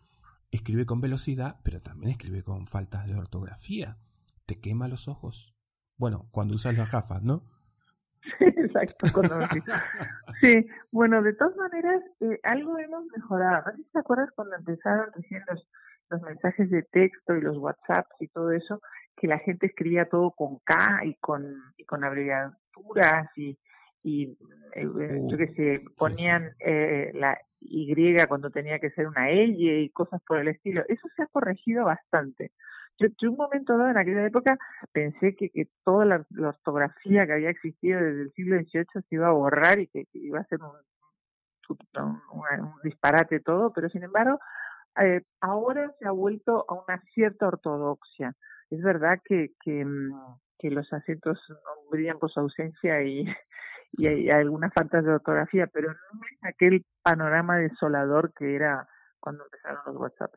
[0.51, 3.97] Escribe con velocidad, pero también escribe con faltas de ortografía.
[4.45, 5.52] ¿Te quema los ojos?
[5.97, 7.43] Bueno, cuando usas las gafas, ¿no?
[8.23, 9.08] Sí, exacto.
[10.41, 13.63] sí, bueno, de todas maneras, eh, algo hemos mejorado.
[13.65, 15.67] No sé si te acuerdas cuando empezaron recién los,
[16.10, 18.82] los mensajes de texto y los WhatsApps y todo eso,
[19.17, 21.43] que la gente escribía todo con K y con,
[21.77, 23.58] y con abreviaturas y,
[24.03, 24.38] y
[24.73, 27.93] eh, uh, yo qué sé, ponían eh, la Y
[28.27, 30.84] cuando tenía que ser una L y cosas por el estilo.
[30.88, 32.51] Eso se ha corregido bastante.
[32.99, 34.58] Yo, yo un momento dado en aquella época
[34.91, 39.27] pensé que, que toda la, ortografía que había existido desde el siglo XVIII se iba
[39.27, 40.71] a borrar y que, iba a ser un,
[42.84, 44.39] disparate todo, pero sin embargo
[45.01, 48.36] eh, ahora se ha vuelto a una cierta ortodoxia.
[48.69, 50.12] Es verdad que, que, mm,
[50.63, 51.38] los acentos
[51.91, 53.25] brillan por su ausencia y,
[53.93, 58.88] y hay, algunas faltas de ortografía, pero no es aquel panorama desolador que era
[59.19, 60.34] cuando empezaron los WhatsApp.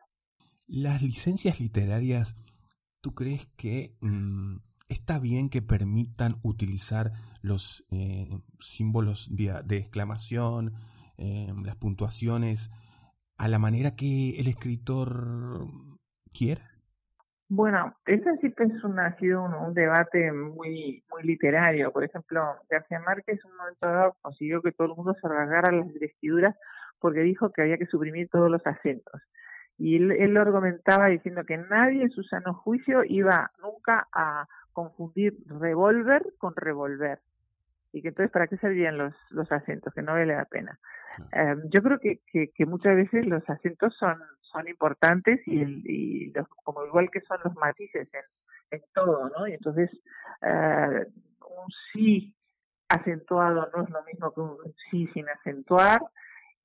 [0.68, 2.34] Las licencias literarias,
[3.00, 4.56] ¿tú crees que mm,
[4.88, 10.74] está bien que permitan utilizar los eh, símbolos de, exclamación,
[11.18, 12.70] eh, las puntuaciones,
[13.38, 15.68] a la manera que el escritor
[16.32, 16.62] quiera?
[17.48, 21.92] Bueno, ese sí es ha sido un, debate muy muy literario.
[21.92, 25.70] Por ejemplo, García Márquez en un momento dado consiguió que todo el mundo se rasgara
[25.70, 26.56] las vestiduras
[26.98, 29.22] porque dijo que había que suprimir todos los acentos.
[29.78, 34.46] Y él, él lo argumentaba diciendo que nadie en su sano juicio iba nunca a
[34.72, 37.18] confundir revólver con revolver.
[37.92, 39.92] Y que entonces, ¿para qué servían los, los acentos?
[39.94, 40.78] Que no vale la pena.
[41.32, 44.18] Eh, yo creo que, que, que muchas veces los acentos son
[44.56, 49.28] son importantes y, el, y los, como igual que son los matices en, en todo,
[49.30, 49.46] ¿no?
[49.46, 49.90] Y entonces
[50.42, 51.06] eh,
[51.40, 52.34] un sí
[52.88, 56.00] acentuado no es lo mismo que un sí sin acentuar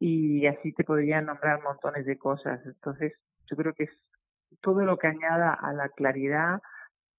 [0.02, 2.60] y así te podrían nombrar montones de cosas.
[2.66, 3.14] Entonces
[3.46, 3.92] yo creo que es
[4.60, 6.60] todo lo que añada a la claridad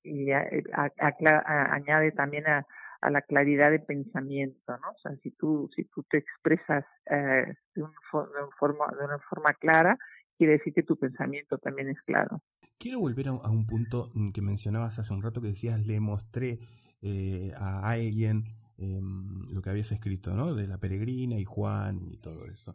[0.02, 2.66] y añade también a,
[3.00, 5.14] a la claridad de pensamiento, ¿no?
[5.22, 9.96] Si tú, si tú te expresas eh, de, un, de, forma, de una forma clara,
[10.36, 12.42] quiere decir que tu pensamiento también es claro.
[12.80, 16.58] Quiero volver a, un punto mm, que mencionabas hace un rato que decías, le mostré
[17.00, 18.42] eh, a alguien
[18.82, 20.54] em, lo que habías escrito, ¿no?
[20.54, 22.74] De la peregrina y Juan y todo eso.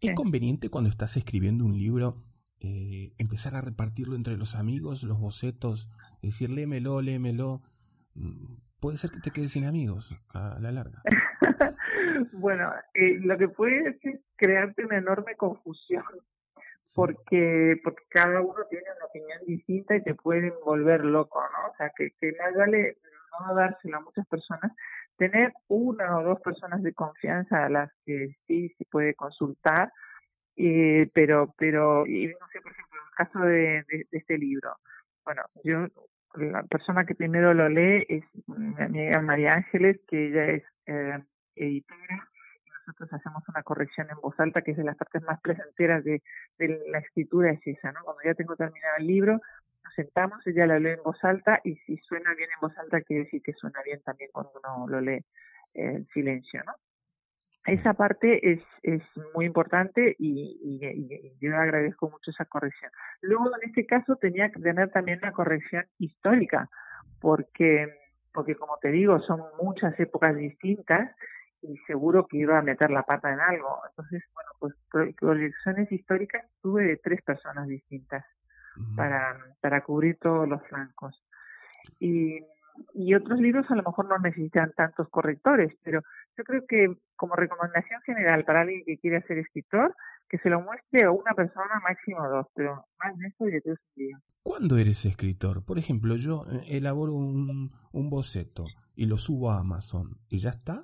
[0.00, 2.16] ¿Es conveniente cuando estás escribiendo un libro
[2.60, 5.88] eh, empezar a repartirlo entre los amigos, los bocetos,
[6.22, 7.62] decir, lémelo, lémelo?
[8.14, 11.02] Mm, puede ser que te quedes sin amigos a la larga.
[12.32, 16.04] bueno, eh, lo que puede es crearte una enorme confusión
[16.94, 21.70] porque porque cada uno tiene una opinión distinta y te pueden volver loco, ¿no?
[21.70, 22.98] O sea, que, que más vale
[23.40, 24.72] no dárselo a muchas personas,
[25.16, 29.92] tener una o dos personas de confianza a las que sí se puede consultar,
[30.56, 34.76] eh, pero, pero, y no sé, por ejemplo, en el caso de, de, este libro,
[35.24, 35.86] bueno, yo,
[36.34, 41.18] la persona que primero lo lee es mi amiga María Ángeles, que ella es eh,
[41.56, 42.28] editora
[42.86, 46.22] nosotros hacemos una corrección en voz alta, que es de las partes más placenteras de,
[46.58, 48.00] de la escritura, es esa, ¿no?
[48.04, 49.40] Cuando ya tengo terminado el libro,
[49.92, 53.00] nos sentamos, ella la lee en voz alta y si suena bien en voz alta,
[53.02, 55.24] quiere decir que suena bien también cuando uno lo lee
[55.74, 56.72] en silencio, ¿no?
[57.64, 59.02] Esa parte es, es
[59.34, 62.90] muy importante y, y, y, yo agradezco mucho esa corrección.
[63.20, 66.68] Luego, en este caso, tenía que tener también una corrección histórica,
[67.20, 67.94] porque,
[68.32, 71.14] porque como te digo, son muchas épocas distintas
[71.60, 73.80] y seguro que iba a meter la pata en algo.
[73.90, 74.74] Entonces, bueno, pues
[75.20, 78.24] proyecciones históricas tuve de tres personas distintas
[78.96, 81.22] para, para cubrir todos los flancos.
[81.98, 82.40] Y,
[82.94, 86.02] y otros libros a lo mejor no necesitan tantos correctores, pero
[86.36, 89.94] yo creo que como recomendación general para alguien que quiere ser escritor,
[90.28, 93.76] que se lo muestre a una persona, máximo dos, pero más de eso yo creo
[93.94, 94.10] que
[94.42, 95.64] ¿Cuándo eres escritor?
[95.64, 98.64] Por ejemplo, yo eh, elaboro un, un boceto
[98.96, 100.82] y lo subo a Amazon y ya está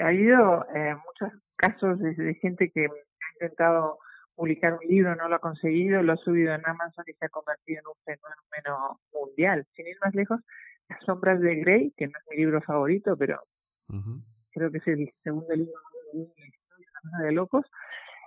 [0.00, 3.98] ha habido eh, muchos casos de, gente que ha intentado
[4.38, 7.28] publicar un libro, no lo ha conseguido, lo ha subido en Amazon y se ha
[7.28, 9.66] convertido en un fenómeno mundial.
[9.74, 10.40] Sin ir más lejos,
[10.88, 13.42] Las sombras de Grey, que no es mi libro favorito, pero
[14.52, 15.72] creo que es el segundo libro
[17.22, 17.66] de locos,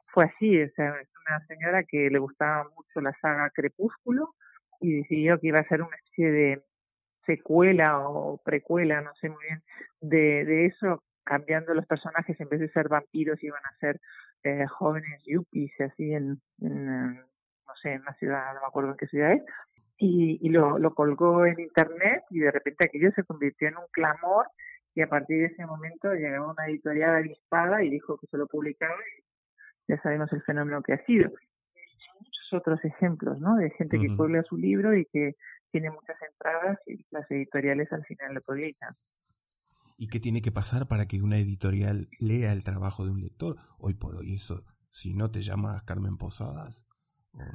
[0.07, 4.35] fue así, o sea, es una señora que le gustaba mucho la saga Crepúsculo
[4.81, 6.63] y decidió que iba a ser una especie de
[7.25, 9.63] secuela o precuela, no sé muy bien,
[10.01, 14.01] de, de eso cambiando los personajes, en vez de ser vampiros, iban a ser
[14.43, 19.07] eh, jóvenes yuppies, así en, no sé, en una ciudad, no me acuerdo en qué
[19.07, 19.43] ciudad es,
[19.97, 23.85] y, y lo, lo colgó en internet y de repente aquello se convirtió en un
[23.91, 24.47] clamor
[24.95, 28.47] y a partir de ese momento llegó una editorial avispada y dijo que se lo
[28.47, 29.23] publicaba y
[29.87, 31.27] ya sabemos el fenómeno que ha sido.
[31.27, 33.55] hay muchos otros ejemplos, ¿no?
[33.55, 35.35] De gente que publica su libro y que
[35.71, 38.95] tiene muchas entradas y las editoriales al final lo publican.
[40.01, 43.57] ¿Y qué tiene que pasar para que una editorial lea el trabajo de un lector?
[43.77, 46.83] Hoy por hoy eso, si no te llamas Carmen Posadas,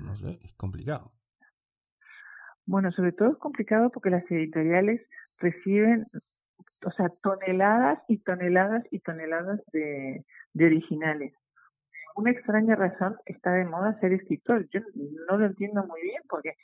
[0.01, 1.11] no sé, es complicado.
[2.65, 5.01] Bueno, sobre todo es complicado porque las editoriales
[5.39, 6.07] reciben,
[6.85, 11.35] o sea, toneladas y toneladas y toneladas de, de originales.
[12.17, 14.67] Una extraña razón está de moda ser escritor.
[14.71, 14.81] Yo
[15.29, 16.55] no lo entiendo muy bien porque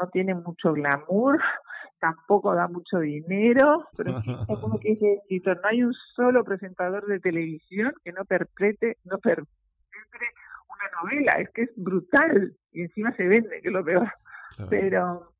[0.00, 1.38] no tiene mucho glamour,
[2.00, 4.20] tampoco da mucho dinero, pero
[4.60, 5.60] como que es escritor.
[5.62, 10.26] No hay un solo presentador de televisión que no perprete, no perpetre
[10.68, 11.32] una novela.
[11.38, 14.12] Es que es brutal y encima se vende, que es lo peor.
[14.68, 15.35] Pero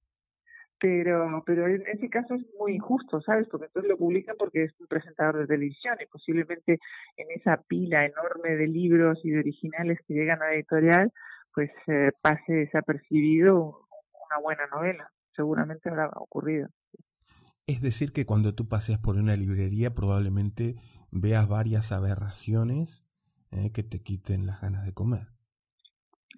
[0.79, 3.49] pero pero en ese caso es muy injusto, ¿sabes?
[3.49, 6.79] Porque entonces lo publican porque es un presentador de televisión y posiblemente
[7.17, 11.13] en esa pila enorme de libros y de originales que llegan a la editorial,
[11.55, 13.87] pues eh, pase desapercibido
[14.29, 15.11] una buena novela.
[15.35, 16.69] Seguramente habrá ocurrido.
[17.67, 20.77] Es decir, que cuando tú paseas por una librería probablemente
[21.11, 23.03] veas varias aberraciones
[23.51, 25.29] eh, que te quiten las ganas de comer.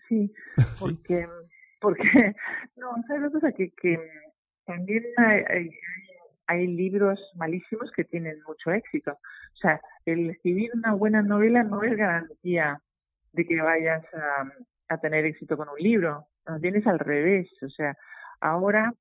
[0.08, 0.32] Sí,
[0.80, 1.26] porque,
[1.80, 2.02] porque,
[2.76, 3.52] no, ¿sabes lo cosa?
[3.52, 3.98] Que, que
[4.68, 5.70] también hay,
[6.46, 9.12] hay, libros malísimos que tienen mucho éxito.
[9.12, 12.78] O sea, el escribir una buena novela no es garantía
[13.32, 14.04] de que vayas
[14.88, 16.26] a, tener éxito con un libro.
[16.46, 17.48] No, tienes al revés.
[17.62, 17.96] O sea,
[18.40, 18.92] ahora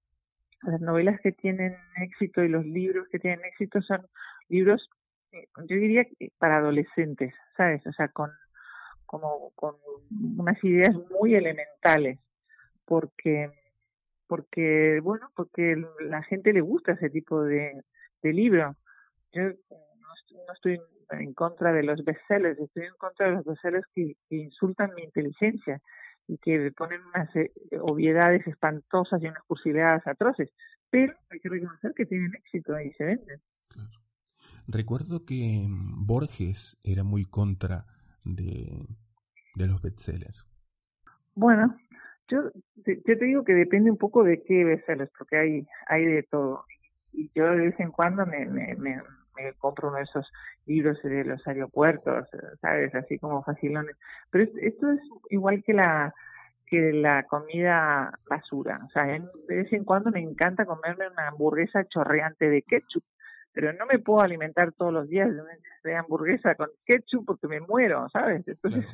[0.64, 4.08] las novelas que tienen éxito y los libros que tienen éxito son
[4.48, 4.90] libros,
[5.34, 6.06] eh, yo diría,
[6.38, 7.86] para adolescentes, ¿sabes?
[7.86, 8.32] O sea, con
[9.06, 9.76] como con
[10.38, 12.20] unas ideas muy elementales,
[12.86, 13.52] porque
[14.28, 17.82] porque bueno, porque la gente le gusta ese tipo de,
[18.22, 18.76] de libro.
[19.34, 20.80] Yo no, estoy
[21.12, 25.04] en contra de los bestsellers, estoy en contra de los bestsellers que, que insultan mi
[25.04, 25.82] inteligencia
[26.28, 30.50] y que ponen unas eh, obviedades espantosas y unas cursileadas atroces,
[30.90, 33.42] pero hay que reconocer que tienen éxito y se venden.
[34.68, 37.86] Recuerdo que mm, Borges era muy contra
[38.24, 38.86] de,
[39.56, 40.46] de los bestsellers.
[41.36, 41.78] Bueno,
[42.28, 42.52] yo,
[42.86, 46.66] yo te digo que depende un poco de qué bestsellers, porque hay, hay de todo.
[47.13, 49.02] Y yo de vez en cuando me, me, me,
[49.60, 50.32] compro uno de esos
[50.66, 52.28] libros de los aeropuertos,
[52.62, 52.94] ¿sabes?
[52.96, 53.96] Así como facilones.
[54.32, 56.13] Pero esto es igual que la
[56.68, 58.82] que la comida basura.
[58.86, 63.04] O sea, de vez en cuando me encanta comerme una hamburguesa chorreante de ketchup,
[63.54, 65.30] pero no me puedo alimentar todos los días
[65.84, 68.46] de, hamburguesa con ketchup porque me muero, ¿sabes?
[68.48, 68.86] Entonces,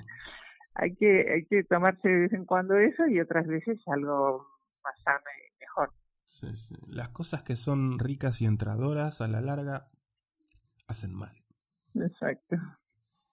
[0.76, 4.48] hay que hay que tomarse de vez en cuando eso y otras veces algo
[4.84, 5.94] más sano y mejor.
[6.26, 6.76] Sí, sí.
[6.88, 9.90] Las cosas que son ricas y entradoras a la larga
[10.88, 11.36] hacen mal.
[11.96, 12.58] Exacto.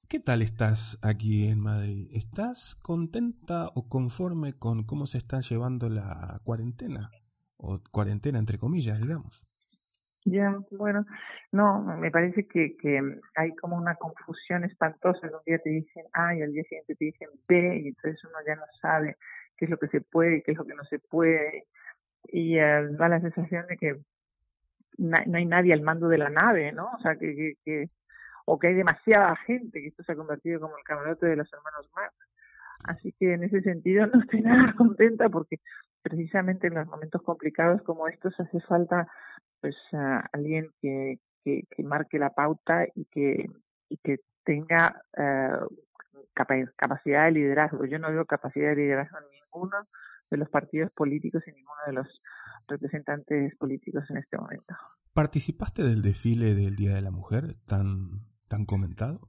[0.08, 2.08] ¿Qué tal estás aquí en Madrid?
[2.12, 7.10] ¿Estás contenta o conforme con cómo se está llevando la cuarentena?
[7.56, 9.42] O cuarentena entre comillas, digamos.
[10.24, 11.06] Ya, bueno,
[11.50, 13.00] no, me parece que, que
[13.36, 15.26] hay como una confusión espantosa.
[15.26, 18.38] Un día te dicen A y al día siguiente te dicen B y entonces uno
[18.46, 19.16] ya no sabe
[19.56, 21.64] qué es lo que se puede y qué es lo que no se puede.
[22.24, 23.96] Y eh, da la sensación de que
[24.98, 26.90] no hay nadie al mando de la nave, ¿no?
[26.92, 27.88] O sea, que, que,
[28.44, 31.50] o que hay demasiada gente, que esto se ha convertido como el camarote de los
[31.52, 32.14] hermanos Marx.
[32.84, 35.60] Así que en ese sentido no estoy nada contenta porque
[36.02, 39.06] precisamente en los momentos complicados como estos hace falta
[39.60, 39.76] pues
[40.32, 43.50] alguien que, que, que, marque la pauta y que,
[43.88, 45.50] y que tenga eh,
[46.76, 47.84] capacidad de liderazgo.
[47.84, 49.76] Yo no veo capacidad de liderazgo en ninguno
[50.30, 52.22] de los partidos políticos y ninguno de los
[52.68, 54.74] representantes políticos en este momento.
[55.12, 59.28] ¿Participaste del desfile del Día de la Mujer tan, tan comentado?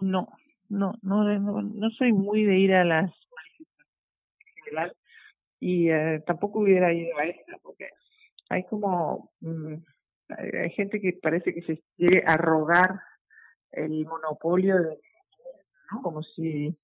[0.00, 0.28] No,
[0.68, 4.96] no, no, no, soy muy de ir a las manifestaciones en general
[5.60, 7.88] y eh, tampoco hubiera ido a esta porque
[8.48, 9.74] hay como mm,
[10.28, 13.00] hay gente que parece que se quiere arrogar
[13.70, 15.00] el monopolio de
[16.02, 16.76] como si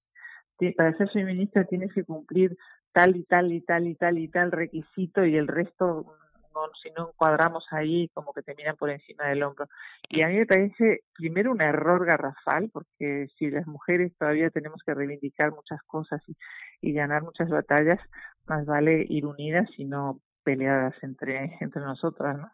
[0.77, 2.57] para ser feminista tienes que cumplir
[2.91, 6.05] tal y tal y tal y tal y tal requisito y el resto
[6.53, 9.67] no, si no encuadramos ahí como que te miran por encima del hombro.
[10.09, 14.81] Y a mí me parece primero un error garrafal porque si las mujeres todavía tenemos
[14.85, 16.35] que reivindicar muchas cosas y,
[16.81, 17.99] y ganar muchas batallas,
[18.47, 22.49] más vale ir unidas y no peleadas entre, entre nosotras, ¿no?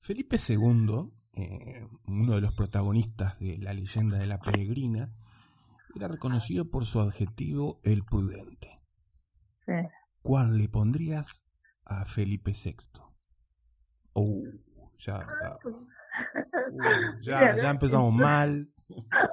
[0.00, 5.10] Felipe II, eh, uno de los protagonistas de la leyenda de la peregrina,
[5.94, 8.80] era reconocido por su adjetivo el prudente.
[9.66, 9.72] Sí.
[10.22, 11.42] ¿Cuál le pondrías
[11.84, 12.76] a Felipe VI?
[14.14, 14.44] Uh,
[14.98, 15.86] ya, ya, uh,
[17.22, 18.68] ya, ya empezamos mal.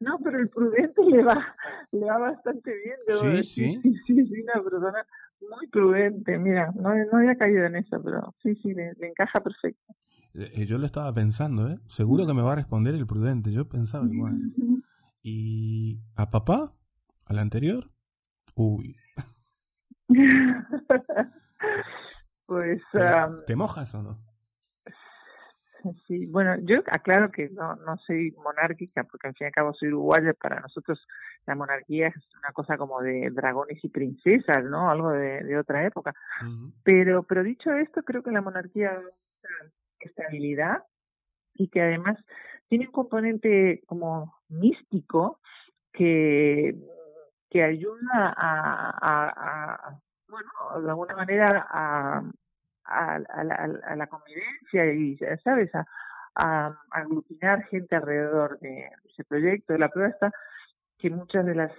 [0.00, 1.54] No, pero el prudente le va,
[1.92, 3.42] le va bastante bien.
[3.42, 3.80] Sí, sí.
[4.06, 5.06] Sí, sí, una persona
[5.40, 9.94] muy prudente, mira, no, no había caído en eso, pero sí, sí, le, encaja perfecto.
[10.34, 11.78] Eh, yo lo estaba pensando, ¿eh?
[11.86, 14.34] Seguro que me va a responder el prudente, yo pensaba igual.
[15.22, 16.74] ¿Y a papá?
[17.24, 17.90] ¿Al anterior?
[18.54, 18.96] Uy.
[22.46, 22.82] pues...
[23.46, 24.29] ¿Te mojas o no?
[26.06, 29.74] Sí, bueno, yo aclaro que no, no soy monárquica, porque al fin y al cabo
[29.74, 30.32] soy uruguaya.
[30.34, 31.06] Para nosotros
[31.46, 34.90] la monarquía es una cosa como de dragones y princesas, ¿no?
[34.90, 36.14] Algo de, otra época.
[36.82, 39.70] Pero, pero dicho esto, creo que la monarquía da
[40.00, 40.82] estabilidad
[41.54, 42.16] y que además
[42.68, 45.40] tiene un componente como místico
[45.92, 46.74] que,
[47.50, 50.50] que ayuda a, bueno,
[50.82, 52.22] de alguna manera a,
[52.84, 55.86] a, la, la, convivencia y, ¿sabes?, a,
[56.34, 59.76] a, aglutinar gente alrededor de ese proyecto.
[59.76, 60.32] La prueba está
[60.98, 61.72] que muchas de las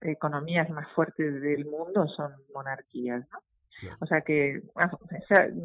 [0.00, 3.38] economías más fuertes del mundo son monarquías, ¿no?
[4.00, 4.90] O sea que, ah,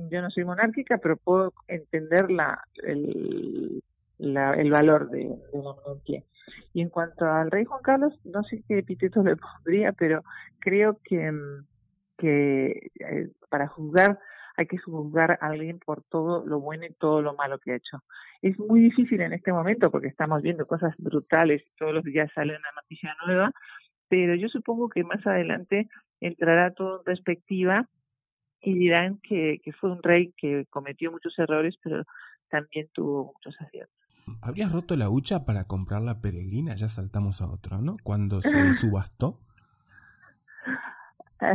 [0.09, 3.84] yo no soy monárquica, pero puedo entender la, el,
[4.17, 6.23] la, el valor de, de, la monarquía.
[6.73, 10.23] Y en cuanto al rey Juan Carlos, no sé qué epíteto le pondría, pero
[10.59, 11.32] creo que,
[12.17, 14.19] que eh, para juzgar
[14.60, 17.76] hay que juzgar a alguien por todo lo bueno y todo lo malo que ha
[17.78, 18.03] hecho.
[18.41, 22.57] Es muy difícil en este momento porque estamos viendo cosas brutales, todos los días sale
[22.57, 23.51] una noticia nueva,
[24.10, 25.88] pero yo supongo que más adelante
[26.20, 27.88] entrará todo en perspectiva
[28.60, 32.03] y dirán que, que fue un rey que cometió muchos errores, pero
[32.49, 33.95] también tuvo muchos aciertos.
[34.41, 36.76] ¿Habrías roto la hucha para comprar la peregrina?
[36.76, 37.95] Ya saltamos a otro, ¿no?
[38.03, 39.39] Cuando se subastó.
[41.42, 41.54] Eh,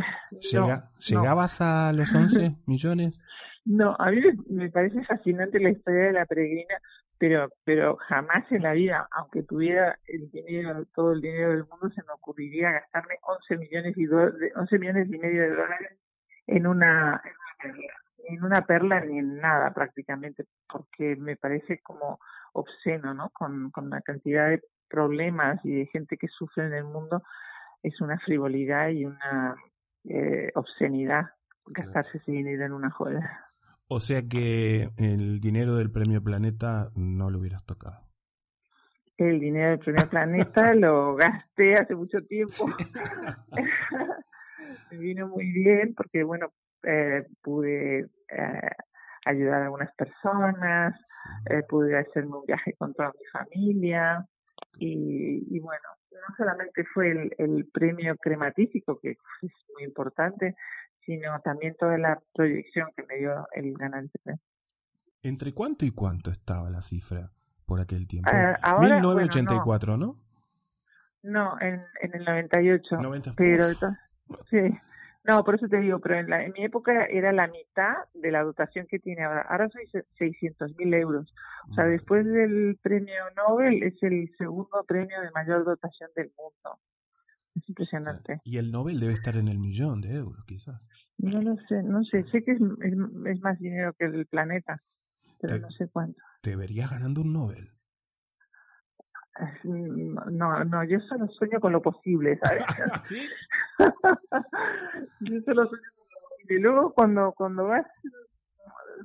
[0.98, 3.20] ¿Llegabas a los 11 millones?
[3.64, 6.76] No, a mí me parece fascinante la historia de la peregrina,
[7.18, 11.88] pero pero jamás en la vida, aunque tuviera el dinero, todo el dinero del mundo,
[11.90, 15.98] se me ocurriría gastarme 11 millones y 11 millones y medio de dólares
[16.46, 17.22] en una
[17.62, 17.92] en una perla,
[18.28, 22.18] en una perla ni en nada prácticamente, porque me parece como
[22.52, 23.30] obsceno, ¿no?
[23.30, 27.22] Con con la cantidad de problemas y de gente que sufre en el mundo
[27.82, 29.56] es una frivolidad y una
[30.08, 31.26] eh, obscenidad
[31.66, 33.50] gastarse ese dinero en una joya.
[33.88, 38.00] O sea que el dinero del premio Planeta no lo hubieras tocado.
[39.16, 42.66] El dinero del premio Planeta lo gasté hace mucho tiempo.
[44.90, 46.52] Me vino muy bien porque, bueno,
[46.82, 48.70] eh, pude eh,
[49.24, 50.94] ayudar a algunas personas,
[51.48, 54.26] eh, pude hacerme un viaje con toda mi familia
[54.78, 59.10] y, y bueno, no solamente fue el, el premio crematífico, que
[59.42, 60.56] es muy importante,
[61.04, 64.18] sino también toda la proyección que me dio el ganante.
[65.22, 67.30] ¿Entre cuánto y cuánto estaba la cifra
[67.66, 68.30] por aquel tiempo?
[68.80, 70.06] 1984, ah, no.
[70.06, 70.24] ¿no?
[71.22, 72.96] No, en, en el 98.
[72.96, 73.32] 90.
[73.36, 73.68] Pero,
[74.50, 74.58] sí.
[75.24, 78.30] No, por eso te digo, pero en, la, en mi época era la mitad de
[78.30, 79.46] la dotación que tiene ahora.
[79.48, 81.32] Ahora soy 600 mil euros.
[81.70, 86.78] O sea, después del premio Nobel es el segundo premio de mayor dotación del mundo.
[87.54, 88.40] Es impresionante.
[88.44, 90.82] Y el Nobel debe estar en el millón de euros, quizás.
[91.16, 92.24] No lo sé, no sé.
[92.24, 94.82] Sé que es, es, más dinero que el planeta,
[95.40, 96.20] pero no sé cuánto.
[96.42, 97.73] ¿Te verías ganando un Nobel?
[99.64, 102.64] No, no, yo solo sueño con lo posible, ¿sabes?
[103.04, 103.28] ¿Sí?
[105.20, 106.54] yo solo sueño con lo posible.
[106.56, 107.86] Y luego cuando, cuando vas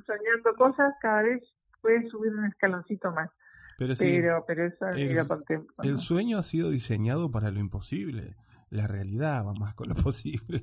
[0.05, 1.41] soñando cosas, cada vez
[1.81, 3.29] puedes subir un escaloncito más.
[3.77, 8.35] Pero, pero, pero eso el, el sueño ha sido diseñado para lo imposible.
[8.69, 10.61] La realidad va más con lo posible.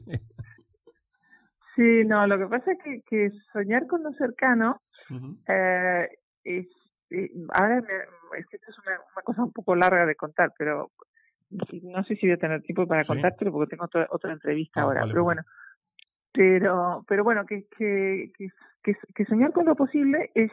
[1.74, 4.82] sí, no, lo que pasa es que, que soñar con lo cercano
[5.48, 6.08] eh,
[6.44, 6.66] es
[7.52, 10.90] ahora me, es que esto es una, cosa un poco larga de contar, pero
[11.50, 14.84] no sé si voy a tener tiempo para contártelo porque tengo otra, otra entrevista ah,
[14.84, 15.42] ahora, pero bueno.
[16.32, 18.30] Pero, pero bueno, que, que,
[18.82, 20.50] que, que, soñar con lo posible es,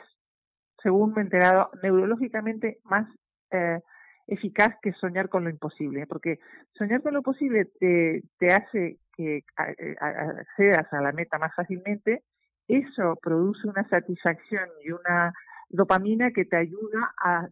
[0.82, 3.08] según me he enterado, neurológicamente más
[3.52, 3.80] eh,
[4.28, 6.40] eficaz que soñar con lo imposible, porque
[6.78, 12.24] soñar con lo posible te, te hace que accedas a la meta más fácilmente,
[12.68, 15.34] eso produce una satisfacción y una
[15.74, 17.50] dopamina que te ayuda a,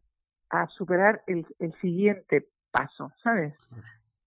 [0.50, 3.54] a superar el, el siguiente paso, ¿sabes?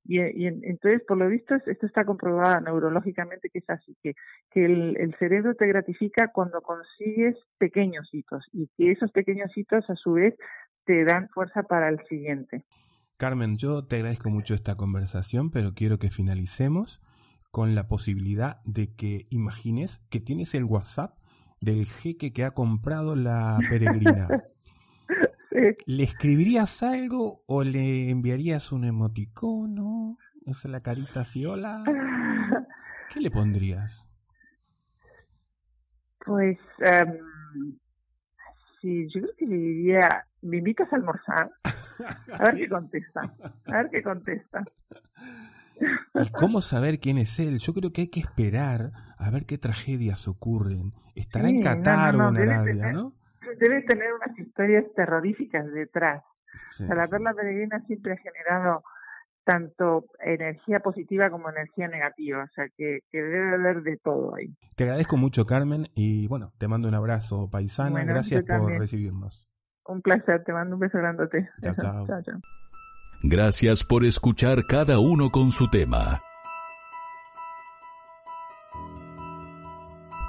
[0.05, 4.15] Y, y entonces, por lo visto, esto está comprobado neurológicamente que es así, que,
[4.51, 9.89] que el, el, cerebro te gratifica cuando consigues pequeños hitos y que esos pequeños hitos
[9.89, 10.35] a su vez
[10.85, 12.65] te dan fuerza para el siguiente.
[13.17, 17.01] Carmen, yo te agradezco mucho esta conversación, pero quiero que finalicemos
[17.51, 21.17] con la posibilidad de que imagines que tienes el WhatsApp
[21.65, 24.29] del jeque que ha comprado la peregrina.
[25.87, 30.19] ¿Le escribirías algo o le enviarías un emoticono?
[30.47, 31.83] Esa la carita fiola.
[33.13, 34.07] ¿Qué le pondrías?
[36.25, 37.79] Pues, um,
[38.81, 41.51] sí, yo creo que le diría, ¿me invitas a almorzar?
[42.33, 43.35] A ver qué contesta.
[43.67, 44.65] A ver qué contesta.
[46.15, 47.59] ¿Y cómo saber quién es él?
[47.59, 50.93] Yo creo que hay que esperar a ver qué tragedias ocurren.
[51.15, 53.15] Estará en Qatar o en Arabia, ¿no?
[53.59, 56.23] Debe tener unas historias terroríficas detrás.
[56.79, 58.83] la perla peregrina siempre ha generado
[59.45, 64.57] tanto energía positiva como energía negativa, o sea que, debe haber de todo ahí.
[64.75, 69.47] Te agradezco mucho, Carmen, y bueno, te mando un abrazo paisana, gracias por recibirnos.
[69.87, 71.51] Un placer, te mando un beso grandote.
[71.63, 71.75] chao,
[72.07, 72.41] chao.
[73.27, 76.23] Gracias por escuchar cada uno con su tema.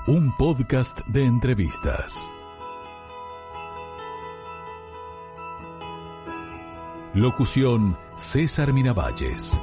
[0.08, 2.30] Un podcast de entrevistas.
[7.14, 9.60] Locución César Miravalles.